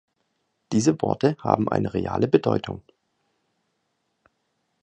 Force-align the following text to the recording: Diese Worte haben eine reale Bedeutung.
Diese 0.71 0.99
Worte 0.99 1.37
haben 1.43 1.69
eine 1.69 1.93
reale 1.93 2.27
Bedeutung. 2.27 2.81